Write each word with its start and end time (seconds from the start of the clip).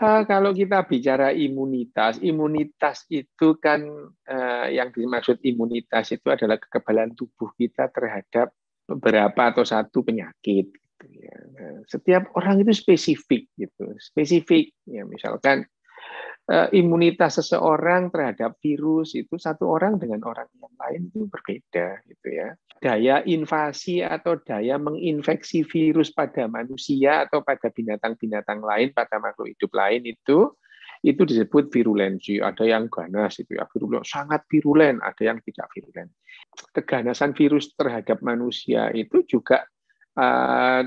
Kalau 0.00 0.56
kita 0.56 0.88
bicara 0.88 1.28
imunitas, 1.28 2.16
imunitas 2.24 3.04
itu 3.12 3.60
kan 3.60 3.84
eh, 4.24 4.80
yang 4.80 4.88
dimaksud 4.96 5.44
imunitas 5.44 6.16
itu 6.16 6.24
adalah 6.32 6.56
kekebalan 6.56 7.12
tubuh 7.12 7.52
kita 7.52 7.92
terhadap 7.92 8.48
beberapa 8.88 9.52
atau 9.52 9.60
satu 9.60 10.00
penyakit. 10.00 10.72
Gitu 10.72 11.04
ya. 11.20 11.36
Nah, 11.52 11.84
setiap 11.84 12.32
orang 12.32 12.64
itu 12.64 12.72
spesifik, 12.72 13.52
gitu, 13.60 13.92
spesifik. 14.00 14.72
Ya, 14.88 15.04
misalkan 15.04 15.68
imunitas 16.74 17.38
seseorang 17.38 18.10
terhadap 18.10 18.58
virus 18.58 19.14
itu 19.14 19.38
satu 19.38 19.70
orang 19.70 20.02
dengan 20.02 20.18
orang 20.26 20.50
yang 20.58 20.74
lain 20.74 21.00
itu 21.06 21.30
berbeda 21.30 22.02
gitu 22.10 22.28
ya. 22.30 22.48
Daya 22.80 23.22
invasi 23.22 24.02
atau 24.02 24.34
daya 24.42 24.80
menginfeksi 24.80 25.62
virus 25.62 26.10
pada 26.10 26.50
manusia 26.50 27.28
atau 27.28 27.46
pada 27.46 27.70
binatang-binatang 27.70 28.66
lain 28.66 28.90
pada 28.90 29.22
makhluk 29.22 29.54
hidup 29.54 29.70
lain 29.78 30.02
itu 30.10 30.50
itu 31.00 31.22
disebut 31.22 31.70
virulensi. 31.72 32.42
Ada 32.42 32.66
yang 32.66 32.90
ganas 32.90 33.40
itu 33.40 33.56
ya, 33.56 33.64
virulen 33.70 34.04
sangat 34.04 34.44
virulen, 34.50 35.00
ada 35.00 35.22
yang 35.22 35.38
tidak 35.46 35.70
virulen. 35.72 36.10
Keganasan 36.74 37.32
virus 37.32 37.72
terhadap 37.78 38.20
manusia 38.20 38.90
itu 38.92 39.24
juga 39.24 39.64
uh, 40.18 40.82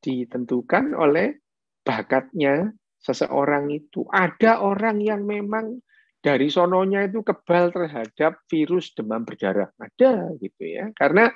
ditentukan 0.00 0.96
oleh 0.96 1.40
bakatnya 1.84 2.72
seseorang 3.00 3.72
itu. 3.72 4.04
Ada 4.12 4.60
orang 4.60 5.00
yang 5.00 5.24
memang 5.24 5.80
dari 6.20 6.52
sononya 6.52 7.08
itu 7.08 7.24
kebal 7.24 7.72
terhadap 7.72 8.44
virus 8.46 8.92
demam 8.92 9.24
berdarah. 9.24 9.72
Ada 9.80 10.36
gitu 10.38 10.62
ya. 10.68 10.92
Karena 10.92 11.32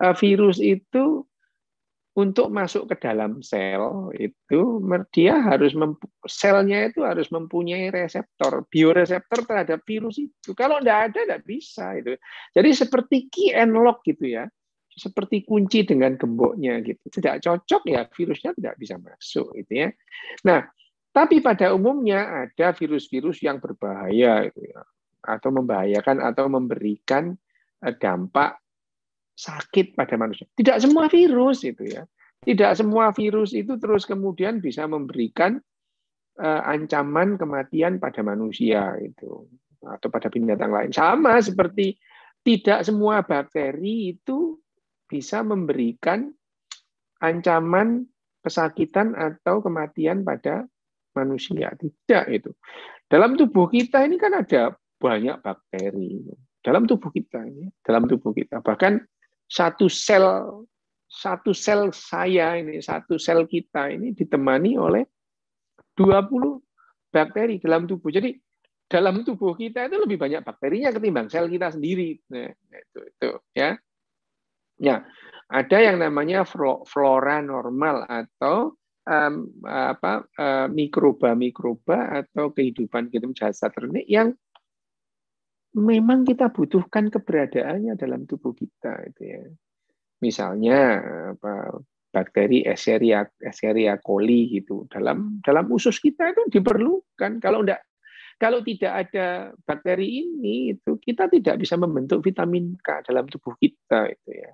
eh, 0.00 0.14
virus 0.16 0.58
itu 0.58 1.24
untuk 2.16 2.48
masuk 2.48 2.88
ke 2.88 2.96
dalam 2.96 3.44
sel 3.44 4.08
itu 4.16 4.80
dia 5.12 5.36
harus 5.36 5.76
selnya 6.24 6.88
itu 6.88 7.04
harus 7.04 7.28
mempunyai 7.28 7.92
reseptor 7.92 8.64
bioreseptor 8.72 9.44
terhadap 9.44 9.84
virus 9.84 10.16
itu 10.16 10.56
kalau 10.56 10.80
tidak 10.80 11.12
ada 11.12 11.18
tidak 11.28 11.42
bisa 11.44 11.92
itu 12.00 12.16
jadi 12.56 12.72
seperti 12.72 13.28
key 13.28 13.52
and 13.52 13.76
lock 13.76 14.00
gitu 14.08 14.32
ya 14.32 14.48
seperti 14.96 15.44
kunci 15.44 15.84
dengan 15.84 16.16
gemboknya 16.16 16.80
gitu 16.80 17.04
tidak 17.20 17.44
cocok 17.44 17.84
ya 17.84 18.08
virusnya 18.08 18.56
tidak 18.56 18.74
bisa 18.80 18.96
masuk 18.96 19.52
gitu 19.60 19.72
ya 19.84 19.88
nah 20.40 20.64
tapi 21.16 21.40
pada 21.40 21.72
umumnya 21.72 22.44
ada 22.44 22.76
virus-virus 22.76 23.40
yang 23.40 23.56
berbahaya 23.56 24.52
itu 24.52 24.68
ya, 24.68 24.84
atau 25.24 25.48
membahayakan 25.48 26.20
atau 26.20 26.44
memberikan 26.52 27.32
eh, 27.80 27.96
dampak 27.96 28.60
sakit 29.32 29.96
pada 29.96 30.20
manusia. 30.20 30.44
Tidak 30.52 30.76
semua 30.76 31.08
virus 31.08 31.64
itu 31.64 31.88
ya. 31.88 32.04
Tidak 32.44 32.76
semua 32.76 33.16
virus 33.16 33.56
itu 33.56 33.80
terus 33.80 34.04
kemudian 34.04 34.60
bisa 34.60 34.84
memberikan 34.86 35.58
uh, 36.38 36.62
ancaman 36.68 37.34
kematian 37.40 37.98
pada 37.98 38.22
manusia 38.22 38.94
itu 39.02 39.48
atau 39.82 40.08
pada 40.12 40.30
binatang 40.30 40.70
lain. 40.70 40.92
Sama 40.94 41.40
seperti 41.42 41.98
tidak 42.46 42.86
semua 42.86 43.26
bakteri 43.26 44.14
itu 44.14 44.60
bisa 45.10 45.42
memberikan 45.42 46.30
ancaman 47.18 48.06
kesakitan 48.46 49.18
atau 49.18 49.58
kematian 49.58 50.22
pada 50.22 50.70
manusia. 51.16 51.72
Tidak 51.72 52.24
itu. 52.28 52.52
Dalam 53.08 53.34
tubuh 53.40 53.72
kita 53.72 54.04
ini 54.04 54.20
kan 54.20 54.36
ada 54.36 54.76
banyak 55.00 55.40
bakteri. 55.40 56.20
Dalam 56.60 56.84
tubuh 56.84 57.08
kita 57.08 57.46
ini, 57.46 57.70
dalam 57.80 58.04
tubuh 58.04 58.34
kita. 58.36 58.60
Bahkan 58.60 59.00
satu 59.46 59.86
sel 59.86 60.26
satu 61.06 61.54
sel 61.54 61.94
saya 61.94 62.58
ini, 62.58 62.82
satu 62.82 63.16
sel 63.16 63.46
kita 63.46 63.94
ini 63.94 64.12
ditemani 64.12 64.74
oleh 64.74 65.06
20 65.94 66.60
bakteri 67.08 67.62
dalam 67.62 67.86
tubuh. 67.86 68.10
Jadi 68.10 68.34
dalam 68.86 69.22
tubuh 69.22 69.54
kita 69.54 69.86
itu 69.86 69.96
lebih 69.98 70.18
banyak 70.18 70.42
bakterinya 70.42 70.90
ketimbang 70.94 71.30
sel 71.30 71.46
kita 71.46 71.72
sendiri. 71.72 72.18
Nah, 72.30 72.50
itu, 72.52 73.00
itu 73.02 73.30
ya. 73.54 73.78
Ya, 74.76 75.08
ada 75.48 75.78
yang 75.80 75.96
namanya 76.04 76.44
flora 76.84 77.40
normal 77.40 78.04
atau 78.04 78.76
um, 79.06 79.48
apa 79.64 80.26
uh, 80.36 80.66
mikroba-mikroba 80.68 82.26
atau 82.26 82.50
kehidupan 82.52 83.08
kita 83.08 83.30
jasa 83.32 83.70
ternik 83.70 84.04
yang 84.10 84.34
memang 85.76 86.26
kita 86.26 86.50
butuhkan 86.50 87.08
keberadaannya 87.08 87.94
dalam 87.94 88.26
tubuh 88.26 88.52
kita 88.52 89.06
itu 89.06 89.22
ya. 89.22 89.42
Misalnya 90.24 90.80
apa 91.36 91.76
bakteri 92.08 92.64
Escherichia, 92.64 93.28
Escherichia 93.36 94.00
coli 94.00 94.48
gitu 94.48 94.88
dalam 94.88 95.38
dalam 95.44 95.68
usus 95.68 96.00
kita 96.00 96.32
itu 96.32 96.60
diperlukan. 96.60 97.38
Kalau 97.38 97.60
enggak 97.60 97.84
kalau 98.36 98.60
tidak 98.60 99.08
ada 99.08 99.52
bakteri 99.64 100.24
ini 100.24 100.76
itu 100.76 100.96
kita 101.00 101.28
tidak 101.28 101.60
bisa 101.60 101.76
membentuk 101.76 102.20
vitamin 102.24 102.76
K 102.80 103.04
dalam 103.04 103.28
tubuh 103.28 103.56
kita 103.60 104.08
itu 104.12 104.30
ya. 104.32 104.50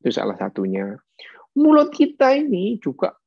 Itu 0.00 0.08
salah 0.12 0.36
satunya. 0.36 0.96
Mulut 1.56 1.92
kita 1.92 2.36
ini 2.36 2.80
juga 2.80 3.19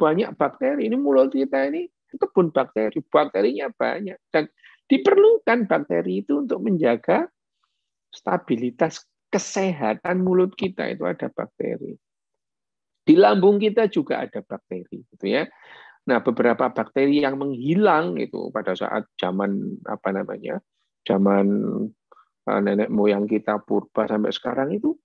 banyak 0.00 0.32
bakteri. 0.40 0.88
Ini 0.88 0.96
mulut 0.96 1.28
kita 1.36 1.68
ini 1.68 1.84
kebun 2.16 2.48
bakteri, 2.50 3.04
bakterinya 3.04 3.68
banyak 3.68 4.16
dan 4.32 4.48
diperlukan 4.88 5.68
bakteri 5.68 6.24
itu 6.24 6.40
untuk 6.40 6.64
menjaga 6.64 7.28
stabilitas 8.10 9.06
kesehatan 9.30 10.26
mulut 10.26 10.56
kita 10.58 10.90
itu 10.90 11.06
ada 11.06 11.30
bakteri. 11.30 11.94
Di 13.06 13.14
lambung 13.14 13.62
kita 13.62 13.86
juga 13.86 14.26
ada 14.26 14.42
bakteri, 14.42 15.06
gitu 15.06 15.26
ya. 15.28 15.46
Nah, 16.10 16.18
beberapa 16.24 16.72
bakteri 16.74 17.22
yang 17.22 17.38
menghilang 17.38 18.18
itu 18.18 18.50
pada 18.50 18.74
saat 18.74 19.06
zaman 19.14 19.78
apa 19.86 20.10
namanya, 20.10 20.58
zaman 21.06 21.46
eh, 22.50 22.60
nenek 22.60 22.90
moyang 22.90 23.30
kita 23.30 23.62
purba 23.62 24.10
sampai 24.10 24.34
sekarang 24.34 24.74
itu 24.74 24.98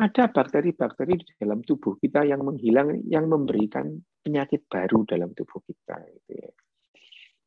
ada 0.00 0.32
bakteri-bakteri 0.32 1.20
di 1.20 1.32
dalam 1.36 1.60
tubuh 1.60 2.00
kita 2.00 2.24
yang 2.24 2.40
menghilang, 2.40 3.04
yang 3.04 3.28
memberikan 3.28 4.00
penyakit 4.24 4.64
baru 4.72 5.04
dalam 5.04 5.36
tubuh 5.36 5.60
kita. 5.68 6.00
Gitu 6.00 6.40
ya. 6.40 6.50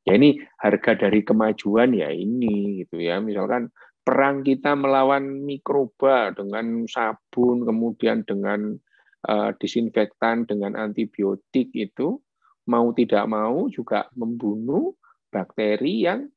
ya 0.05 0.11
ini 0.21 0.37
harga 0.61 1.09
dari 1.09 1.25
kemajuan 1.25 1.97
ya 1.97 2.13
ini 2.13 2.85
gitu 2.85 3.01
ya. 3.01 3.17
Misalkan 3.17 3.73
perang 4.05 4.45
kita 4.45 4.77
melawan 4.77 5.41
mikroba 5.41 6.29
dengan 6.37 6.85
sabun, 6.85 7.65
kemudian 7.65 8.21
dengan 8.21 8.77
uh, 9.25 9.49
disinfektan, 9.57 10.45
dengan 10.45 10.77
antibiotik 10.77 11.73
itu 11.73 12.21
mau 12.69 12.93
tidak 12.93 13.25
mau 13.25 13.65
juga 13.73 14.05
membunuh 14.13 14.93
bakteri 15.33 16.05
yang 16.05 16.29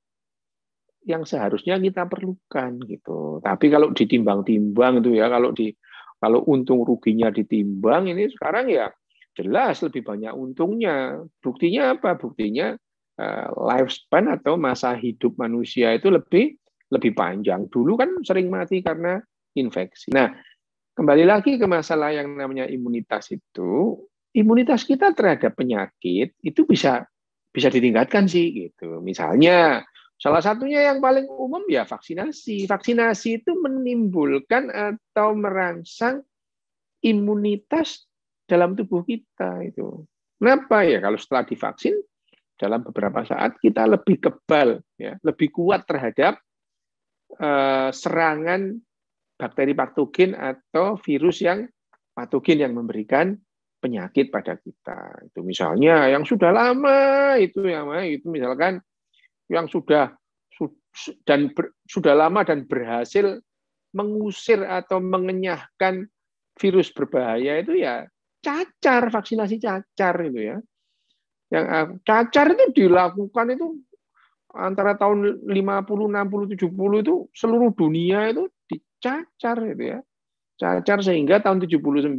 yang 1.06 1.22
seharusnya 1.22 1.78
kita 1.78 2.08
perlukan 2.10 2.82
gitu. 2.82 3.38
Tapi 3.38 3.66
kalau 3.70 3.94
ditimbang-timbang 3.94 4.98
itu 5.04 5.14
ya, 5.14 5.30
kalau 5.30 5.54
di 5.54 5.70
kalau 6.16 6.42
untung 6.48 6.82
ruginya 6.82 7.28
ditimbang 7.28 8.08
ini 8.08 8.28
sekarang 8.32 8.72
ya 8.72 8.88
jelas 9.36 9.84
lebih 9.84 10.02
banyak 10.02 10.32
untungnya. 10.32 11.20
Buktinya 11.44 11.92
apa? 11.92 12.16
Buktinya 12.16 12.72
uh, 13.20 13.48
lifespan 13.52 14.32
atau 14.32 14.56
masa 14.56 14.96
hidup 14.96 15.36
manusia 15.36 15.92
itu 15.92 16.08
lebih 16.08 16.56
lebih 16.88 17.12
panjang. 17.12 17.68
Dulu 17.68 18.00
kan 18.00 18.10
sering 18.24 18.48
mati 18.48 18.80
karena 18.80 19.20
infeksi. 19.52 20.08
Nah, 20.16 20.32
kembali 20.96 21.24
lagi 21.28 21.60
ke 21.60 21.66
masalah 21.68 22.16
yang 22.16 22.32
namanya 22.32 22.64
imunitas 22.64 23.28
itu, 23.28 24.00
imunitas 24.32 24.88
kita 24.88 25.12
terhadap 25.12 25.52
penyakit 25.52 26.32
itu 26.40 26.60
bisa 26.64 27.04
bisa 27.52 27.68
ditingkatkan 27.68 28.24
sih 28.28 28.52
gitu. 28.52 29.00
Misalnya 29.04 29.84
Salah 30.16 30.40
satunya 30.40 30.80
yang 30.88 31.04
paling 31.04 31.28
umum 31.28 31.60
ya 31.68 31.84
vaksinasi. 31.84 32.64
Vaksinasi 32.64 33.44
itu 33.44 33.52
menimbulkan 33.60 34.72
atau 34.72 35.36
merangsang 35.36 36.24
imunitas 37.04 38.08
dalam 38.48 38.72
tubuh 38.72 39.04
kita 39.04 39.60
itu. 39.66 40.08
Kenapa 40.40 40.88
ya? 40.88 41.04
Kalau 41.04 41.20
setelah 41.20 41.44
divaksin 41.44 41.96
dalam 42.56 42.80
beberapa 42.80 43.20
saat 43.28 43.60
kita 43.60 43.84
lebih 43.84 44.16
kebal, 44.16 44.80
ya, 44.96 45.20
lebih 45.20 45.52
kuat 45.52 45.84
terhadap 45.84 46.40
uh, 47.36 47.92
serangan 47.92 48.80
bakteri 49.36 49.76
patogen 49.76 50.32
atau 50.32 50.96
virus 50.96 51.44
yang 51.44 51.68
patogen 52.16 52.64
yang 52.64 52.72
memberikan 52.72 53.36
penyakit 53.76 54.32
pada 54.32 54.56
kita. 54.56 55.28
Itu 55.28 55.44
misalnya 55.44 56.08
yang 56.08 56.24
sudah 56.24 56.48
lama 56.48 57.36
itu 57.36 57.68
yang 57.68 57.92
itu 58.08 58.24
misalkan 58.32 58.80
yang 59.52 59.66
sudah 59.70 60.14
dan 61.28 61.52
ber, 61.52 61.76
sudah 61.84 62.16
lama 62.16 62.40
dan 62.42 62.64
berhasil 62.64 63.38
mengusir 63.92 64.64
atau 64.64 64.98
mengenyahkan 64.98 66.08
virus 66.56 66.88
berbahaya 66.88 67.60
itu 67.60 67.76
ya 67.84 68.08
cacar 68.46 69.10
vaksinasi 69.10 69.58
cacar 69.58 70.14
itu 70.22 70.54
ya. 70.54 70.56
Yang 71.50 71.64
ah, 71.66 71.86
cacar 72.06 72.46
itu 72.54 72.64
dilakukan 72.86 73.46
itu 73.58 73.66
antara 74.54 74.94
tahun 74.94 75.42
50 75.42 75.50
60 75.50 76.54
70 76.54 77.02
itu 77.02 77.14
seluruh 77.34 77.74
dunia 77.74 78.30
itu 78.30 78.46
dicacar 78.70 79.58
itu 79.66 79.98
ya. 79.98 80.00
Cacar 80.56 81.02
sehingga 81.02 81.42
tahun 81.42 81.66
79 81.66 82.16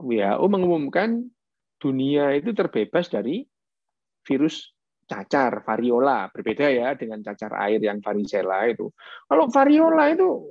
WHO 0.00 0.44
mengumumkan 0.48 1.28
dunia 1.80 2.32
itu 2.32 2.56
terbebas 2.56 3.12
dari 3.12 3.44
virus 4.24 4.72
cacar 5.10 5.66
variola 5.66 6.30
berbeda 6.30 6.70
ya 6.70 6.94
dengan 6.94 7.18
cacar 7.26 7.50
air 7.66 7.82
yang 7.82 7.98
varicella 7.98 8.70
itu. 8.70 8.86
Kalau 9.26 9.50
variola 9.50 10.06
itu 10.14 10.46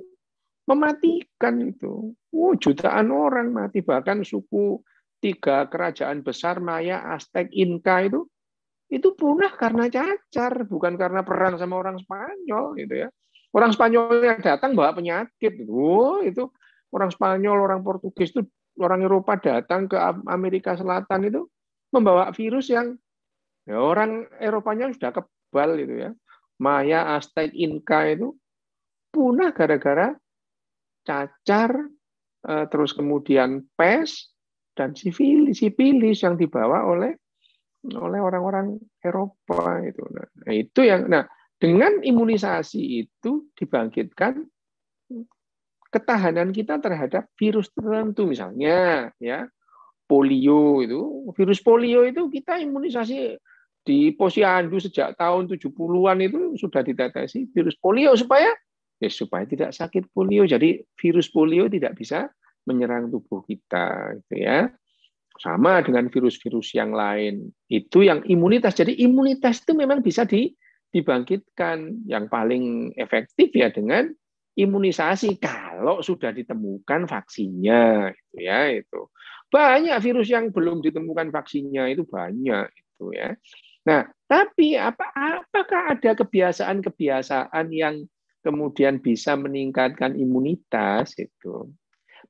mematikan 0.68 1.64
itu. 1.64 2.12
Oh, 2.30 2.52
jutaan 2.60 3.08
orang 3.08 3.56
mati 3.56 3.80
bahkan 3.80 4.20
suku 4.20 4.84
tiga 5.18 5.64
kerajaan 5.72 6.20
besar 6.20 6.60
Maya, 6.60 7.00
Aztec, 7.16 7.48
Inca 7.56 8.04
itu 8.04 8.28
itu 8.90 9.14
punah 9.14 9.54
karena 9.54 9.86
cacar, 9.86 10.66
bukan 10.66 10.98
karena 10.98 11.22
perang 11.22 11.54
sama 11.56 11.78
orang 11.78 11.96
Spanyol 12.02 12.74
gitu 12.76 13.06
ya. 13.06 13.08
Orang 13.54 13.70
Spanyol 13.70 14.18
yang 14.22 14.42
datang 14.42 14.74
bawa 14.74 14.92
penyakit. 14.94 15.62
Oh, 15.70 16.20
itu 16.20 16.50
orang 16.90 17.10
Spanyol, 17.14 17.56
orang 17.70 17.80
Portugis 17.86 18.34
itu 18.34 18.42
orang 18.82 19.06
Eropa 19.06 19.38
datang 19.38 19.86
ke 19.86 19.94
Amerika 20.26 20.74
Selatan 20.74 21.30
itu 21.30 21.46
membawa 21.94 22.30
virus 22.34 22.70
yang 22.70 22.98
Ya, 23.68 23.76
orang 23.76 24.26
Eropanya 24.40 24.92
sudah 24.92 25.12
kebal 25.12 25.80
itu 25.80 26.08
ya. 26.08 26.10
Maya, 26.60 27.16
Aztec, 27.16 27.52
Inca 27.56 28.04
itu 28.08 28.36
punah 29.10 29.50
gara-gara 29.50 30.12
cacar, 31.02 31.88
eh, 32.46 32.66
terus 32.68 32.92
kemudian 32.92 33.64
pes 33.74 34.30
dan 34.76 34.92
sifilis, 34.94 35.60
sifilis 35.60 36.20
yang 36.20 36.36
dibawa 36.36 36.84
oleh 36.84 37.16
oleh 37.96 38.20
orang-orang 38.20 38.76
Eropa 39.00 39.80
itu. 39.80 40.04
Nah, 40.12 40.52
itu 40.52 40.80
yang 40.84 41.08
nah 41.08 41.24
dengan 41.56 42.00
imunisasi 42.04 43.08
itu 43.08 43.48
dibangkitkan 43.56 44.44
ketahanan 45.90 46.54
kita 46.54 46.78
terhadap 46.78 47.26
virus 47.34 47.68
tertentu 47.74 48.30
misalnya 48.30 49.10
ya 49.18 49.50
polio 50.10 50.82
itu 50.82 51.30
virus 51.38 51.62
polio 51.62 52.02
itu 52.02 52.26
kita 52.26 52.58
imunisasi 52.58 53.38
di 53.86 54.10
posyandu 54.12 54.82
sejak 54.82 55.14
tahun 55.14 55.46
70-an 55.46 56.18
itu 56.20 56.58
sudah 56.58 56.82
dideteksi 56.82 57.46
virus 57.54 57.78
polio 57.78 58.18
supaya 58.18 58.50
ya 59.00 59.08
supaya 59.08 59.48
tidak 59.48 59.72
sakit 59.72 60.12
polio. 60.12 60.44
Jadi 60.44 60.84
virus 61.00 61.32
polio 61.32 61.66
tidak 61.66 61.96
bisa 61.96 62.28
menyerang 62.68 63.08
tubuh 63.08 63.40
kita 63.48 64.14
gitu 64.20 64.44
ya. 64.44 64.68
Sama 65.40 65.80
dengan 65.80 66.12
virus-virus 66.12 66.76
yang 66.76 66.92
lain. 66.92 67.48
Itu 67.64 68.04
yang 68.04 68.20
imunitas. 68.28 68.76
Jadi 68.76 69.00
imunitas 69.00 69.64
itu 69.64 69.72
memang 69.72 70.04
bisa 70.04 70.28
di, 70.28 70.52
dibangkitkan. 70.92 72.04
Yang 72.04 72.24
paling 72.28 72.92
efektif 73.00 73.48
ya 73.56 73.72
dengan 73.72 74.12
imunisasi 74.60 75.40
kalau 75.40 76.04
sudah 76.04 76.36
ditemukan 76.36 77.08
vaksinnya 77.08 78.12
gitu 78.12 78.36
ya 78.36 78.68
itu. 78.68 79.08
Banyak 79.50 79.98
virus 79.98 80.30
yang 80.30 80.54
belum 80.54 80.78
ditemukan 80.78 81.34
vaksinnya 81.34 81.90
itu 81.90 82.06
banyak 82.06 82.70
itu 82.70 83.06
ya. 83.10 83.34
Nah, 83.82 84.06
tapi 84.30 84.78
apa 84.78 85.10
apakah 85.14 85.98
ada 85.98 86.14
kebiasaan-kebiasaan 86.14 87.66
yang 87.74 88.06
kemudian 88.46 89.02
bisa 89.02 89.34
meningkatkan 89.34 90.14
imunitas 90.14 91.18
itu? 91.18 91.66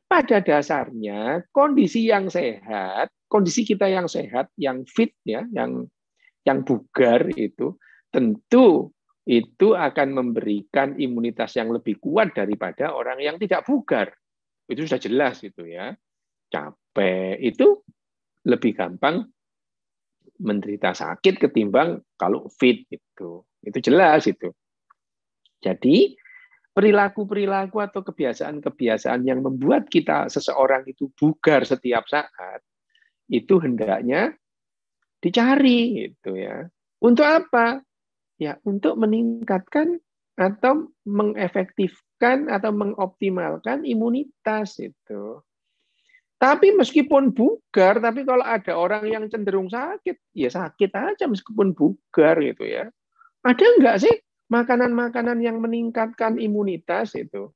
Pada 0.08 0.43
dasarnya 0.43 1.44
kondisi 1.55 2.08
yang 2.08 2.31
sehat, 2.31 3.11
kondisi 3.31 3.62
kita 3.62 3.87
yang 3.87 4.06
sehat, 4.11 4.50
yang 4.58 4.82
fit 4.87 5.14
ya, 5.26 5.44
yang 5.55 5.87
yang 6.49 6.64
bugar 6.64 7.28
itu 7.37 7.76
tentu 8.11 8.90
itu 9.28 9.76
akan 9.76 10.08
memberikan 10.16 10.96
imunitas 10.99 11.55
yang 11.55 11.70
lebih 11.70 12.00
kuat 12.02 12.34
daripada 12.34 12.90
orang 12.96 13.23
yang 13.23 13.37
tidak 13.38 13.62
bugar. 13.69 14.11
Itu 14.66 14.87
sudah 14.87 14.99
jelas 15.02 15.43
itu 15.46 15.69
ya. 15.69 15.94
Capek 16.90 17.38
itu 17.38 17.78
lebih 18.50 18.75
gampang 18.75 19.22
menderita 20.42 20.90
sakit 20.90 21.38
ketimbang 21.38 22.02
kalau 22.19 22.50
fit 22.50 22.82
itu. 22.90 23.46
Itu 23.62 23.78
jelas 23.78 24.26
itu. 24.26 24.50
Jadi 25.62 26.19
perilaku-perilaku 26.75 27.78
atau 27.78 28.02
kebiasaan-kebiasaan 28.02 29.22
yang 29.22 29.38
membuat 29.38 29.87
kita 29.87 30.26
seseorang 30.26 30.82
itu 30.90 31.06
bugar 31.14 31.62
setiap 31.62 32.10
saat 32.10 32.58
itu 33.31 33.62
hendaknya 33.62 34.34
dicari 35.22 36.10
gitu 36.10 36.34
ya. 36.34 36.66
Untuk 36.98 37.22
apa? 37.22 37.87
Ya, 38.34 38.58
untuk 38.66 38.98
meningkatkan 38.98 40.02
atau 40.34 40.90
mengefektifkan 41.06 42.50
atau 42.50 42.75
mengoptimalkan 42.75 43.87
imunitas 43.87 44.82
itu. 44.82 45.38
Tapi 46.40 46.72
meskipun 46.72 47.37
bugar, 47.37 48.00
tapi 48.00 48.25
kalau 48.25 48.40
ada 48.40 48.72
orang 48.72 49.04
yang 49.12 49.28
cenderung 49.28 49.69
sakit, 49.69 50.16
ya 50.32 50.48
sakit 50.48 50.88
aja 50.96 51.28
meskipun 51.28 51.76
bugar 51.76 52.40
gitu 52.40 52.64
ya. 52.64 52.88
Ada 53.44 53.64
enggak 53.76 53.96
sih 54.00 54.14
makanan-makanan 54.48 55.44
yang 55.44 55.60
meningkatkan 55.60 56.40
imunitas 56.40 57.12
itu? 57.12 57.52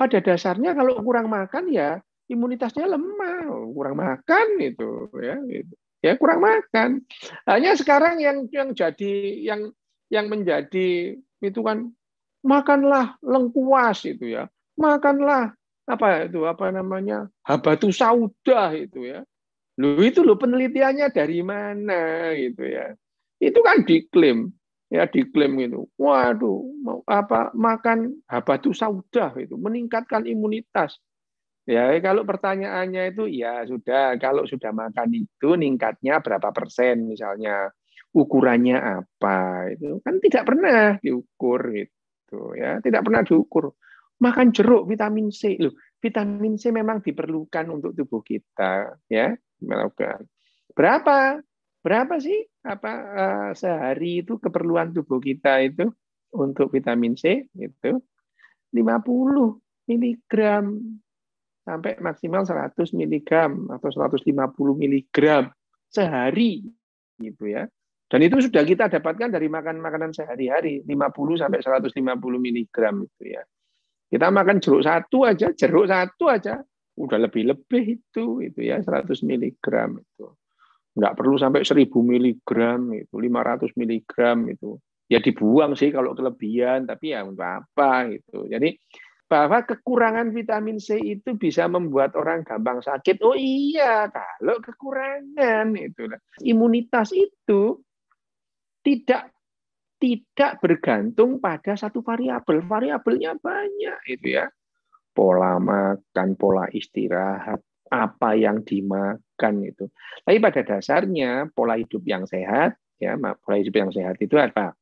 Pada 0.00 0.24
dasarnya 0.24 0.72
kalau 0.72 0.96
kurang 1.04 1.28
makan 1.28 1.68
ya 1.68 2.00
imunitasnya 2.32 2.88
lemah, 2.88 3.52
kurang 3.76 3.96
makan 4.00 4.46
itu 4.64 5.12
ya 5.20 5.36
gitu. 5.44 5.74
Ya 6.00 6.12
kurang 6.16 6.40
makan. 6.40 7.04
Hanya 7.44 7.76
sekarang 7.76 8.16
yang 8.24 8.48
yang 8.48 8.72
jadi 8.72 9.12
yang 9.44 9.76
yang 10.08 10.32
menjadi 10.32 11.20
itu 11.20 11.60
kan 11.60 11.92
makanlah 12.40 13.20
lengkuas 13.20 14.08
itu 14.08 14.40
ya. 14.40 14.48
Makanlah 14.80 15.52
apa 15.86 16.26
itu? 16.26 16.42
Apa 16.44 16.74
namanya? 16.74 17.30
Habatu 17.46 17.94
sauda 17.94 18.74
itu 18.74 19.06
ya. 19.06 19.22
Lu 19.78 20.02
itu 20.02 20.26
lo 20.26 20.34
penelitiannya 20.34 21.12
dari 21.14 21.40
mana 21.46 22.32
gitu 22.34 22.66
ya. 22.66 22.92
Itu 23.38 23.60
kan 23.62 23.86
diklaim 23.86 24.50
ya 24.86 25.02
diklaim 25.10 25.58
itu 25.58 25.82
waduh 25.98 26.62
mau 26.78 27.02
apa 27.10 27.50
makan 27.58 28.22
habatu 28.30 28.70
sauda 28.70 29.34
itu 29.38 29.54
meningkatkan 29.58 30.24
imunitas. 30.26 30.98
Ya 31.66 31.90
kalau 31.98 32.22
pertanyaannya 32.22 33.10
itu 33.10 33.26
ya 33.26 33.66
sudah 33.66 34.14
kalau 34.22 34.46
sudah 34.46 34.70
makan 34.70 35.26
itu 35.26 35.58
ningkatnya 35.58 36.22
berapa 36.22 36.54
persen 36.54 37.10
misalnya 37.10 37.74
ukurannya 38.14 38.78
apa 38.78 39.70
itu. 39.74 39.98
Kan 40.06 40.22
tidak 40.22 40.46
pernah 40.46 40.96
diukur 41.02 41.60
gitu 41.74 42.54
ya 42.54 42.78
tidak 42.82 43.02
pernah 43.06 43.22
diukur 43.26 43.74
makan 44.20 44.52
jeruk 44.52 44.88
vitamin 44.88 45.28
C. 45.28 45.56
Loh 45.60 45.74
vitamin 46.00 46.54
C 46.60 46.70
memang 46.70 47.00
diperlukan 47.00 47.66
untuk 47.72 47.96
tubuh 47.96 48.22
kita 48.22 49.00
ya 49.10 49.34
melakukan. 49.64 50.28
Berapa? 50.76 51.40
Berapa 51.80 52.18
sih 52.18 52.42
apa 52.66 52.92
uh, 53.14 53.50
sehari 53.54 54.26
itu 54.26 54.42
keperluan 54.42 54.90
tubuh 54.90 55.22
kita 55.22 55.62
itu 55.62 55.86
untuk 56.34 56.74
vitamin 56.74 57.14
C? 57.14 57.46
Itu 57.54 58.02
50 58.74 58.82
miligram 59.86 60.82
sampai 61.62 61.98
maksimal 61.98 62.42
100 62.46 62.74
miligram 62.94 63.70
atau 63.70 63.90
150 63.90 64.22
miligram 64.74 65.50
sehari 65.90 66.66
gitu 67.22 67.46
ya. 67.46 67.70
Dan 68.06 68.22
itu 68.22 68.38
sudah 68.38 68.62
kita 68.62 68.86
dapatkan 68.86 69.34
dari 69.34 69.50
makan 69.50 69.82
makanan 69.82 70.14
sehari-hari 70.14 70.86
50 70.86 71.42
sampai 71.42 71.58
150 71.58 71.90
miligram 72.38 73.02
itu 73.02 73.34
ya 73.34 73.42
kita 74.06 74.30
makan 74.30 74.62
jeruk 74.62 74.86
satu 74.86 75.26
aja, 75.26 75.50
jeruk 75.52 75.90
satu 75.90 76.30
aja, 76.30 76.62
udah 76.96 77.18
lebih-lebih 77.28 78.00
itu, 78.00 78.40
itu 78.40 78.60
ya 78.64 78.80
100 78.80 79.06
miligram 79.26 80.00
itu. 80.00 80.26
Nggak 80.96 81.14
perlu 81.14 81.36
sampai 81.36 81.62
1000 81.62 81.92
miligram 82.00 82.94
itu, 82.96 83.14
500 83.14 83.76
miligram 83.76 84.48
itu. 84.48 84.80
Ya 85.06 85.22
dibuang 85.22 85.78
sih 85.78 85.92
kalau 85.94 86.16
kelebihan, 86.16 86.88
tapi 86.88 87.14
ya 87.14 87.22
untuk 87.22 87.46
apa 87.46 88.10
gitu. 88.10 88.48
Jadi 88.48 88.74
bahwa 89.26 89.66
kekurangan 89.66 90.30
vitamin 90.30 90.78
C 90.78 90.98
itu 91.02 91.34
bisa 91.34 91.66
membuat 91.66 92.14
orang 92.14 92.46
gampang 92.46 92.78
sakit. 92.78 93.20
Oh 93.26 93.34
iya, 93.34 94.06
kalau 94.10 94.62
kekurangan 94.62 95.74
itu 95.74 96.06
imunitas 96.46 97.10
itu 97.10 97.82
tidak 98.86 99.35
tidak 100.06 100.62
bergantung 100.62 101.42
pada 101.42 101.74
satu 101.74 101.98
variabel. 101.98 102.62
Variabelnya 102.62 103.34
banyak 103.34 103.98
itu 104.06 104.38
ya. 104.38 104.46
Pola 105.10 105.58
makan, 105.58 106.38
pola 106.38 106.70
istirahat, 106.70 107.58
apa 107.90 108.38
yang 108.38 108.62
dimakan 108.62 109.66
itu. 109.66 109.90
Tapi 110.22 110.38
pada 110.38 110.62
dasarnya 110.62 111.50
pola 111.50 111.74
hidup 111.74 112.06
yang 112.06 112.22
sehat 112.22 112.78
ya, 113.02 113.18
pola 113.18 113.58
hidup 113.58 113.74
yang 113.74 113.90
sehat 113.90 114.14
itu 114.22 114.38
apa? 114.38 114.78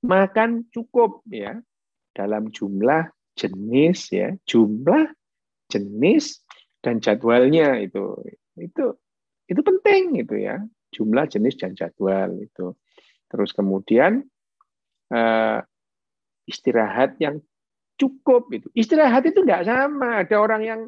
Makan 0.00 0.72
cukup 0.72 1.20
ya 1.28 1.60
dalam 2.16 2.48
jumlah 2.48 3.12
jenis 3.36 4.08
ya, 4.08 4.32
jumlah 4.48 5.12
jenis 5.68 6.40
dan 6.80 7.04
jadwalnya 7.04 7.76
itu. 7.76 8.16
Itu 8.56 8.96
itu 9.52 9.60
penting 9.60 10.16
itu 10.16 10.48
ya, 10.48 10.64
jumlah 10.96 11.28
jenis 11.28 11.60
dan 11.60 11.76
jadwal 11.76 12.40
itu. 12.40 12.72
Terus 13.32 13.56
kemudian 13.56 14.28
uh, 15.08 15.58
istirahat 16.44 17.16
yang 17.16 17.40
cukup 17.96 18.52
itu. 18.52 18.68
Istirahat 18.76 19.24
itu 19.24 19.40
tidak 19.40 19.64
sama. 19.64 20.20
Ada 20.20 20.36
orang 20.36 20.62
yang 20.62 20.80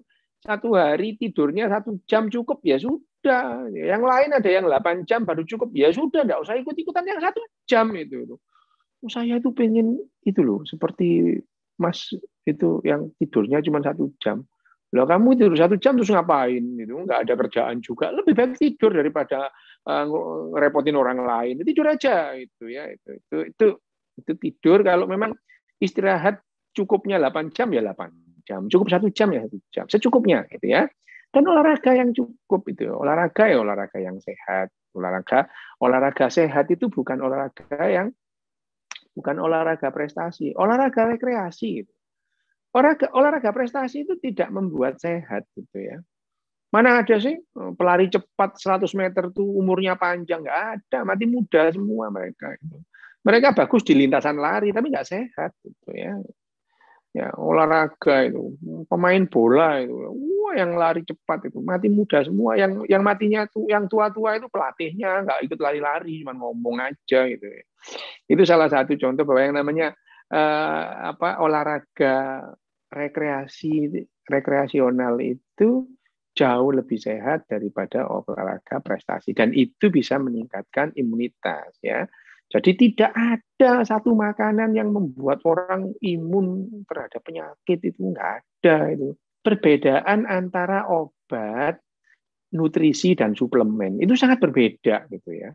satu 0.44 0.76
hari 0.76 1.16
tidurnya 1.16 1.72
satu 1.72 1.96
jam 2.04 2.28
cukup 2.28 2.60
ya 2.60 2.76
sudah. 2.76 3.64
Yang 3.72 4.02
lain 4.04 4.30
ada 4.36 4.50
yang 4.52 4.68
8 4.68 5.08
jam 5.08 5.24
baru 5.24 5.48
cukup. 5.48 5.72
Ya 5.72 5.88
sudah, 5.88 6.28
enggak 6.28 6.44
usah 6.44 6.60
ikut-ikutan 6.60 7.08
yang 7.08 7.20
satu 7.24 7.40
jam 7.64 7.88
itu. 7.96 8.28
itu. 8.28 8.36
Oh, 9.04 9.10
saya 9.12 9.40
itu 9.40 9.52
pengen 9.52 10.00
itu 10.24 10.40
loh, 10.40 10.64
seperti 10.64 11.40
Mas 11.76 12.12
itu 12.44 12.80
yang 12.84 13.12
tidurnya 13.20 13.64
cuma 13.64 13.80
satu 13.80 14.12
jam. 14.20 14.44
Loh 14.94 15.10
kamu 15.10 15.34
tidur 15.34 15.58
satu 15.58 15.74
jam 15.82 15.98
terus 15.98 16.14
ngapain? 16.14 16.62
Itu 16.78 17.02
nggak 17.02 17.26
ada 17.26 17.34
kerjaan 17.34 17.82
juga. 17.82 18.14
Lebih 18.14 18.32
baik 18.38 18.54
tidur 18.54 18.94
daripada 18.94 19.50
uh, 19.90 20.04
ngerepotin 20.54 20.94
orang 20.94 21.26
lain. 21.26 21.58
Tidur 21.66 21.90
aja 21.90 22.38
itu 22.38 22.70
ya. 22.70 22.86
Itu 22.94 23.10
itu 23.18 23.36
itu, 23.50 23.66
itu 24.22 24.32
tidur 24.38 24.86
kalau 24.86 25.10
memang 25.10 25.34
istirahat 25.82 26.38
cukupnya 26.70 27.18
8 27.18 27.50
jam 27.50 27.74
ya 27.74 27.82
8 27.82 28.46
jam. 28.46 28.70
Cukup 28.70 28.86
satu 28.86 29.10
jam 29.10 29.34
ya 29.34 29.42
satu 29.50 29.58
jam. 29.74 29.84
Secukupnya 29.90 30.46
gitu 30.54 30.70
ya. 30.70 30.86
Dan 31.34 31.50
olahraga 31.50 31.90
yang 31.90 32.14
cukup 32.14 32.62
itu. 32.70 32.86
Olahraga 32.86 33.50
ya 33.50 33.58
olahraga 33.58 33.98
yang 33.98 34.22
sehat. 34.22 34.70
Olahraga 34.94 35.50
olahraga 35.82 36.30
sehat 36.30 36.70
itu 36.70 36.86
bukan 36.86 37.18
olahraga 37.18 37.82
yang 37.90 38.14
bukan 39.14 39.38
olahraga 39.38 39.94
prestasi, 39.94 40.54
olahraga 40.54 41.10
rekreasi. 41.14 41.86
Olahraga, 42.74 43.06
olahraga 43.14 43.50
prestasi 43.54 44.02
itu 44.02 44.18
tidak 44.18 44.50
membuat 44.50 44.98
sehat 44.98 45.46
gitu 45.54 45.78
ya. 45.78 46.02
Mana 46.74 47.06
ada 47.06 47.16
sih 47.22 47.38
eh, 47.38 47.72
pelari 47.78 48.10
cepat 48.10 48.58
100 48.58 48.90
meter 48.98 49.30
tuh 49.30 49.46
umurnya 49.46 49.94
panjang 49.94 50.42
nggak 50.42 50.62
ada, 50.78 50.98
mati 51.06 51.24
muda 51.30 51.70
semua 51.70 52.10
mereka 52.10 52.50
itu. 52.58 52.82
Mereka 53.24 53.56
bagus 53.56 53.86
di 53.86 53.94
lintasan 53.94 54.36
lari 54.36 54.74
tapi 54.74 54.90
nggak 54.90 55.08
sehat 55.08 55.54
gitu 55.62 55.90
ya 55.94 56.18
ya 57.14 57.30
olahraga 57.38 58.26
itu 58.26 58.58
pemain 58.90 59.22
bola 59.30 59.78
itu 59.78 59.94
wah 60.42 60.54
yang 60.58 60.74
lari 60.74 61.06
cepat 61.06 61.46
itu 61.46 61.62
mati 61.62 61.86
muda 61.86 62.26
semua 62.26 62.58
yang 62.58 62.82
yang 62.90 63.06
matinya 63.06 63.46
tuh 63.46 63.70
yang 63.70 63.86
tua-tua 63.86 64.34
itu 64.34 64.50
pelatihnya 64.50 65.22
nggak 65.22 65.46
ikut 65.46 65.58
lari-lari 65.62 66.26
cuma 66.26 66.34
ngomong 66.34 66.82
aja 66.82 67.30
gitu 67.30 67.46
itu 68.26 68.42
salah 68.42 68.66
satu 68.66 68.98
contoh 68.98 69.22
bahwa 69.22 69.40
yang 69.46 69.54
namanya 69.54 69.94
uh, 70.34 71.14
apa 71.14 71.38
olahraga 71.38 72.50
rekreasi 72.94 73.90
rekreasional 74.30 75.18
itu 75.18 75.90
jauh 76.34 76.70
lebih 76.74 76.98
sehat 76.98 77.46
daripada 77.46 78.06
olahraga 78.06 78.82
prestasi 78.82 79.34
dan 79.34 79.54
itu 79.54 79.90
bisa 79.90 80.18
meningkatkan 80.18 80.90
imunitas 80.98 81.74
ya 81.82 82.06
jadi 82.52 82.70
tidak 82.76 83.12
ada 83.16 83.82
satu 83.82 84.12
makanan 84.12 84.76
yang 84.78 84.92
membuat 84.92 85.40
orang 85.42 85.90
imun 86.04 86.70
terhadap 86.86 87.24
penyakit 87.24 87.82
itu 87.82 87.98
enggak 87.98 88.44
ada 88.44 88.76
itu. 88.92 89.16
Perbedaan 89.44 90.24
antara 90.24 90.88
obat, 90.88 91.82
nutrisi 92.54 93.12
dan 93.12 93.36
suplemen 93.36 94.00
itu 94.00 94.16
sangat 94.16 94.40
berbeda 94.40 95.10
gitu 95.12 95.34
ya. 95.34 95.50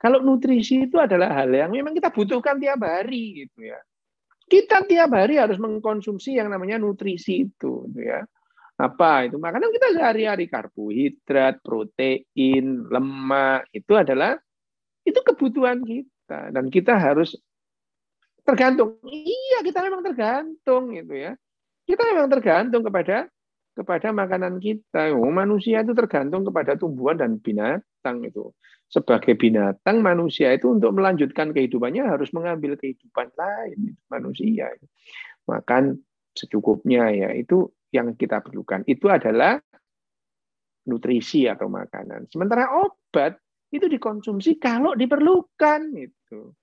Kalau 0.00 0.20
nutrisi 0.20 0.86
itu 0.86 0.96
adalah 1.00 1.32
hal 1.32 1.52
yang 1.52 1.72
memang 1.72 1.96
kita 1.96 2.12
butuhkan 2.12 2.60
tiap 2.60 2.80
hari 2.86 3.44
gitu 3.44 3.68
ya. 3.68 3.80
Kita 4.44 4.84
tiap 4.84 5.10
hari 5.16 5.40
harus 5.40 5.56
mengkonsumsi 5.56 6.36
yang 6.36 6.52
namanya 6.52 6.76
nutrisi 6.76 7.48
itu 7.48 7.88
gitu 7.88 8.00
ya. 8.00 8.22
Apa 8.74 9.30
itu? 9.30 9.38
Makanan 9.38 9.70
kita 9.70 9.94
sehari-hari 9.94 10.50
karbohidrat, 10.50 11.62
protein, 11.62 12.84
lemak 12.90 13.70
itu 13.70 13.94
adalah 13.94 14.34
itu 15.06 15.20
kebutuhan 15.22 15.80
kita 15.86 16.50
dan 16.50 16.68
kita 16.68 16.98
harus 16.98 17.38
tergantung. 18.44 19.00
Iya, 19.06 19.64
kita 19.64 19.80
memang 19.80 20.02
tergantung 20.02 20.92
gitu 20.92 21.14
ya. 21.14 21.32
Kita 21.84 22.02
memang 22.12 22.28
tergantung 22.28 22.82
kepada 22.82 23.28
kepada 23.74 24.14
makanan 24.14 24.62
kita. 24.62 25.12
Oh, 25.18 25.34
manusia 25.34 25.82
itu 25.82 25.92
tergantung 25.92 26.46
kepada 26.46 26.78
tumbuhan 26.78 27.18
dan 27.18 27.42
binatang 27.42 28.22
itu. 28.22 28.54
Sebagai 28.86 29.34
binatang, 29.34 30.00
manusia 30.00 30.54
itu 30.54 30.70
untuk 30.70 30.94
melanjutkan 30.94 31.50
kehidupannya 31.50 32.06
harus 32.06 32.30
mengambil 32.30 32.78
kehidupan 32.78 33.34
lain. 33.34 33.98
Manusia 34.06 34.70
makan 35.44 35.98
secukupnya 36.32 37.10
ya 37.10 37.30
itu 37.34 37.70
yang 37.90 38.14
kita 38.14 38.42
perlukan. 38.42 38.86
Itu 38.86 39.10
adalah 39.10 39.58
nutrisi 40.86 41.50
atau 41.50 41.66
makanan. 41.66 42.30
Sementara 42.30 42.70
obat 42.78 43.38
itu 43.74 43.90
dikonsumsi 43.90 44.62
kalau 44.62 44.94
diperlukan 44.94 45.80
itu. 45.98 46.54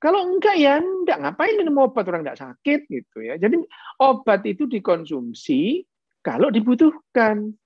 Kalau 0.00 0.24
enggak 0.24 0.56
ya 0.56 0.80
enggak 0.80 1.20
ngapain 1.20 1.60
minum 1.60 1.84
obat 1.84 2.08
orang 2.08 2.24
enggak 2.24 2.40
sakit 2.40 2.88
gitu 2.88 3.20
ya. 3.20 3.36
Jadi 3.36 3.60
obat 4.00 4.40
itu 4.48 4.64
dikonsumsi 4.64 5.84
kalau 6.20 6.52
dibutuhkan 6.52 7.56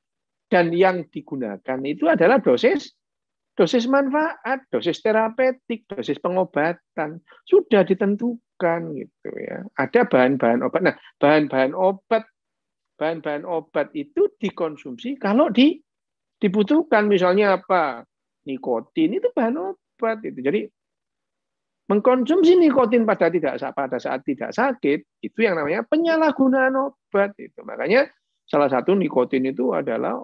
dan 0.48 0.66
yang 0.70 1.06
digunakan 1.10 1.78
itu 1.82 2.06
adalah 2.06 2.38
dosis 2.38 2.94
dosis 3.54 3.86
manfaat, 3.86 4.66
dosis 4.68 4.98
terapeutik, 4.98 5.86
dosis 5.86 6.18
pengobatan 6.18 7.22
sudah 7.46 7.86
ditentukan 7.86 8.80
gitu 8.98 9.30
ya. 9.30 9.62
Ada 9.78 10.10
bahan-bahan 10.10 10.66
obat. 10.66 10.82
Nah, 10.82 10.94
bahan-bahan 11.22 11.72
obat 11.72 12.26
bahan-bahan 12.94 13.42
obat 13.46 13.90
itu 13.94 14.30
dikonsumsi 14.38 15.18
kalau 15.18 15.50
di 15.50 15.78
dibutuhkan 16.38 17.10
misalnya 17.10 17.58
apa? 17.58 18.06
nikotin 18.44 19.16
itu 19.16 19.32
bahan 19.32 19.56
obat 19.56 20.20
itu. 20.20 20.44
Jadi 20.44 20.68
mengkonsumsi 21.88 22.60
nikotin 22.60 23.08
pada 23.08 23.32
tidak 23.32 23.56
pada 23.72 23.96
saat 23.96 24.20
tidak 24.20 24.52
sakit 24.52 25.00
itu 25.24 25.38
yang 25.40 25.56
namanya 25.56 25.80
penyalahgunaan 25.88 26.76
obat 26.76 27.32
itu. 27.40 27.56
Makanya 27.64 28.04
salah 28.44 28.68
satu 28.68 28.96
nikotin 28.96 29.48
itu 29.48 29.72
adalah 29.72 30.16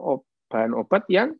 bahan 0.50 0.72
obat 0.76 1.08
yang 1.08 1.32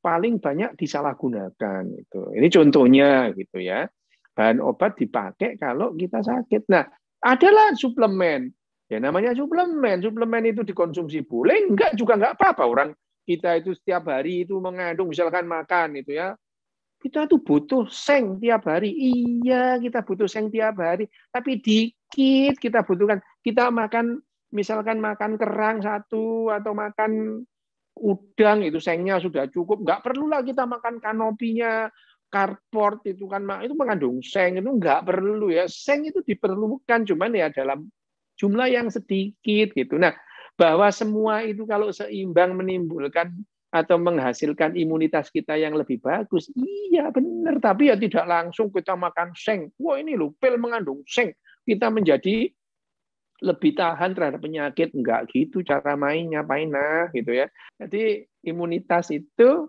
paling 0.00 0.38
banyak 0.38 0.76
disalahgunakan 0.78 1.82
itu. 1.90 2.20
Ini 2.36 2.46
contohnya 2.52 3.34
gitu 3.34 3.58
ya. 3.58 3.88
Bahan 4.36 4.60
obat 4.60 5.00
dipakai 5.00 5.56
kalau 5.56 5.96
kita 5.96 6.22
sakit. 6.22 6.68
Nah, 6.70 6.84
adalah 7.24 7.72
suplemen. 7.74 8.52
Ya 8.86 9.02
namanya 9.02 9.34
suplemen. 9.34 10.04
Suplemen 10.04 10.46
itu 10.46 10.62
dikonsumsi 10.62 11.26
boleh, 11.26 11.66
enggak 11.66 11.98
juga 11.98 12.20
enggak 12.20 12.38
apa-apa. 12.38 12.64
Orang 12.68 12.90
kita 13.26 13.58
itu 13.58 13.74
setiap 13.74 14.06
hari 14.06 14.46
itu 14.46 14.54
mengandung 14.62 15.10
misalkan 15.10 15.50
makan 15.50 15.98
itu 15.98 16.14
ya 16.14 16.38
kita 17.02 17.28
tuh 17.28 17.42
butuh 17.42 17.84
seng 17.90 18.38
tiap 18.38 18.64
hari 18.70 18.94
iya 18.94 19.76
kita 19.82 20.06
butuh 20.06 20.30
seng 20.30 20.48
tiap 20.48 20.78
hari 20.78 21.10
tapi 21.34 21.58
dikit 21.60 22.56
kita 22.56 22.86
butuhkan 22.86 23.20
kita 23.42 23.68
makan 23.68 24.22
misalkan 24.54 25.02
makan 25.02 25.38
kerang 25.40 25.82
satu 25.82 26.50
atau 26.52 26.72
makan 26.76 27.42
udang 27.96 28.60
itu 28.62 28.76
sengnya 28.76 29.16
sudah 29.16 29.48
cukup 29.48 29.80
nggak 29.82 30.04
perlu 30.04 30.28
lah 30.28 30.44
kita 30.44 30.68
makan 30.68 31.00
kanopinya 31.00 31.88
karport 32.28 33.00
itu 33.08 33.24
kan 33.30 33.46
itu 33.64 33.72
mengandung 33.72 34.20
seng 34.20 34.60
itu 34.60 34.68
nggak 34.68 35.06
perlu 35.08 35.48
ya 35.48 35.64
seng 35.64 36.04
itu 36.04 36.20
diperlukan 36.20 37.08
cuman 37.08 37.32
ya 37.32 37.48
dalam 37.48 37.88
jumlah 38.36 38.68
yang 38.68 38.92
sedikit 38.92 39.72
gitu 39.72 39.96
nah 39.96 40.12
bahwa 40.60 40.88
semua 40.92 41.44
itu 41.44 41.64
kalau 41.64 41.88
seimbang 41.88 42.56
menimbulkan 42.56 43.32
atau 43.72 44.00
menghasilkan 44.00 44.72
imunitas 44.72 45.28
kita 45.28 45.52
yang 45.60 45.76
lebih 45.76 46.00
bagus. 46.00 46.48
Iya 46.56 47.12
benar, 47.12 47.60
tapi 47.60 47.92
ya 47.92 47.96
tidak 48.00 48.24
langsung 48.24 48.72
kita 48.72 48.96
makan 48.96 49.36
seng. 49.36 49.68
Wah 49.76 50.00
ini 50.00 50.16
loh, 50.16 50.32
pil 50.40 50.56
mengandung 50.56 51.04
seng. 51.04 51.36
Kita 51.66 51.92
menjadi 51.92 52.48
lebih 53.42 53.76
tahan 53.76 54.16
terhadap 54.16 54.40
penyakit. 54.40 54.92
Enggak 54.96 55.32
gitu 55.32 55.60
cara 55.66 55.96
mainnya, 55.98 56.44
Paina 56.44 57.10
gitu 57.12 57.32
ya. 57.32 57.46
Jadi 57.80 58.24
imunitas 58.46 59.12
itu 59.12 59.68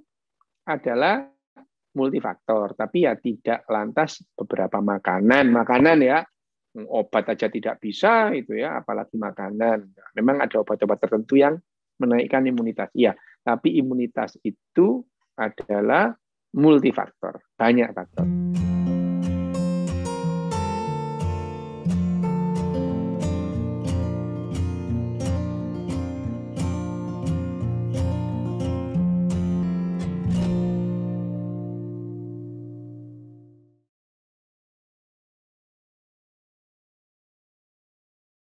adalah 0.68 1.28
multifaktor, 1.98 2.78
tapi 2.78 3.10
ya 3.10 3.18
tidak 3.18 3.66
lantas 3.72 4.22
beberapa 4.38 4.78
makanan. 4.78 5.50
Makanan 5.50 5.98
ya, 6.06 6.22
obat 6.86 7.26
aja 7.34 7.50
tidak 7.50 7.82
bisa 7.82 8.30
itu 8.38 8.54
ya 8.54 8.78
apalagi 8.78 9.18
makanan 9.18 9.90
memang 10.14 10.46
ada 10.46 10.62
obat-obat 10.62 11.02
tertentu 11.02 11.42
yang 11.42 11.58
menaikkan 11.98 12.46
imunitas 12.46 12.94
iya 12.94 13.18
tapi 13.42 13.74
imunitas 13.82 14.38
itu 14.46 15.02
adalah 15.34 16.14
multifaktor 16.54 17.42
banyak 17.58 17.90
faktor 17.90 18.30